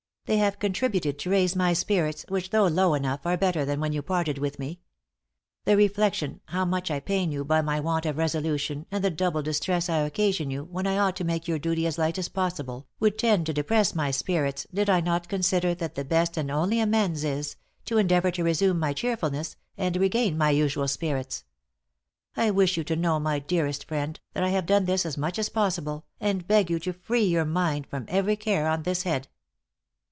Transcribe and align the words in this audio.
They 0.27 0.37
have 0.37 0.59
contributed 0.59 1.19
to 1.19 1.29
raise 1.29 1.57
my 1.57 1.73
spirits, 1.73 2.23
which, 2.29 2.51
though 2.51 2.67
low 2.67 2.93
enough, 2.93 3.25
are 3.25 3.35
better 3.35 3.65
than 3.65 3.81
when 3.81 3.91
you 3.91 4.01
parted 4.01 4.37
with 4.37 4.59
me. 4.59 4.79
The 5.65 5.75
reflection 5.75 6.39
how 6.45 6.63
much 6.63 6.89
I 6.89 7.01
pain 7.01 7.33
you 7.33 7.43
by 7.43 7.61
my 7.61 7.81
want 7.81 8.05
of 8.05 8.15
resolution 8.17 8.85
and 8.91 9.03
the 9.03 9.09
double 9.09 9.41
distress 9.41 9.89
I 9.89 9.97
occasion 9.97 10.49
you, 10.49 10.63
when 10.63 10.87
I 10.87 10.97
ought 10.97 11.17
to 11.17 11.25
make 11.25 11.49
your 11.49 11.59
duty 11.59 11.85
as 11.85 11.97
light 11.97 12.17
as 12.17 12.29
possible, 12.29 12.87
would 13.01 13.17
tend 13.17 13.45
to 13.47 13.51
depress 13.53 13.93
my 13.93 14.09
spirits, 14.09 14.65
did 14.73 14.89
I 14.89 15.01
not 15.01 15.27
consider 15.27 15.75
that 15.75 15.95
the 15.95 16.05
best 16.05 16.37
and 16.37 16.49
only 16.49 16.79
amends 16.79 17.25
is, 17.25 17.57
to 17.83 17.97
endeavor 17.97 18.31
to 18.31 18.43
resume 18.43 18.79
my 18.79 18.93
cheerfulness, 18.93 19.57
and 19.75 19.97
regain 19.97 20.37
my 20.37 20.51
usual 20.51 20.87
spirits. 20.87 21.43
I 22.37 22.51
wish 22.51 22.77
you 22.77 22.85
to 22.85 22.95
know, 22.95 23.19
my 23.19 23.39
dearest 23.39 23.85
friend, 23.85 24.17
that 24.31 24.45
I 24.45 24.49
have 24.49 24.65
done 24.65 24.85
this 24.85 25.05
as 25.05 25.17
much 25.17 25.37
as 25.37 25.49
possible, 25.49 26.05
and 26.21 26.47
beg 26.47 26.69
you 26.69 26.79
to 26.79 26.93
free 26.93 27.25
your 27.25 27.43
mind 27.43 27.85
from 27.87 28.05
every 28.07 28.37
care 28.37 28.69
on 28.69 28.83
this 28.83 29.03
head." 29.03 29.27